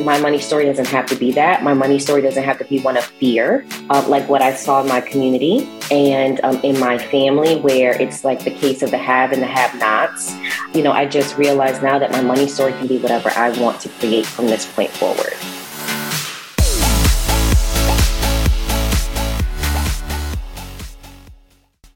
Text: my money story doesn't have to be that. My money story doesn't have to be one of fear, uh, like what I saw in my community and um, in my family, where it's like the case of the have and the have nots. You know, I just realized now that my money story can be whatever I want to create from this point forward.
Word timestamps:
my 0.00 0.18
money 0.18 0.38
story 0.38 0.64
doesn't 0.64 0.88
have 0.88 1.06
to 1.06 1.16
be 1.16 1.32
that. 1.32 1.62
My 1.62 1.74
money 1.74 1.98
story 1.98 2.22
doesn't 2.22 2.42
have 2.42 2.58
to 2.58 2.64
be 2.64 2.80
one 2.80 2.96
of 2.96 3.04
fear, 3.04 3.64
uh, 3.90 4.04
like 4.08 4.28
what 4.28 4.42
I 4.42 4.54
saw 4.54 4.80
in 4.80 4.88
my 4.88 5.00
community 5.00 5.68
and 5.90 6.40
um, 6.42 6.56
in 6.62 6.78
my 6.78 6.98
family, 6.98 7.56
where 7.60 8.00
it's 8.00 8.24
like 8.24 8.44
the 8.44 8.50
case 8.50 8.82
of 8.82 8.90
the 8.90 8.98
have 8.98 9.32
and 9.32 9.42
the 9.42 9.46
have 9.46 9.74
nots. 9.78 10.34
You 10.74 10.82
know, 10.82 10.92
I 10.92 11.06
just 11.06 11.36
realized 11.36 11.82
now 11.82 11.98
that 11.98 12.10
my 12.10 12.22
money 12.22 12.48
story 12.48 12.72
can 12.72 12.86
be 12.86 12.98
whatever 12.98 13.30
I 13.30 13.50
want 13.60 13.80
to 13.82 13.88
create 13.88 14.26
from 14.26 14.46
this 14.46 14.70
point 14.72 14.90
forward. 14.90 15.34